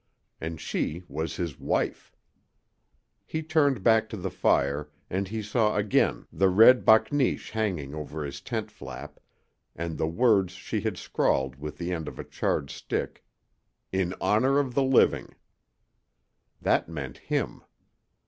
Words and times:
And 0.39 0.59
she 0.59 1.03
was 1.07 1.35
his 1.35 1.59
wife! 1.59 2.11
He 3.23 3.43
turned 3.43 3.83
back 3.83 4.09
to 4.09 4.17
the 4.17 4.31
fire, 4.31 4.89
and 5.11 5.27
he 5.27 5.43
saw 5.43 5.75
again 5.75 6.25
the 6.33 6.49
red 6.49 6.83
bakneesh 6.85 7.51
hanging 7.51 7.93
over 7.93 8.25
his 8.25 8.41
tent 8.41 8.71
flap, 8.71 9.19
and 9.75 9.99
the 9.99 10.07
words 10.07 10.53
she 10.53 10.81
had 10.81 10.97
scrawled 10.97 11.57
with 11.57 11.77
the 11.77 11.91
end 11.93 12.07
of 12.07 12.17
a 12.17 12.23
charred 12.23 12.71
stick, 12.71 13.23
"In 13.91 14.15
honor 14.19 14.57
of 14.57 14.73
the 14.73 14.81
living." 14.81 15.35
That 16.59 16.89
meant 16.89 17.19
him. 17.19 17.61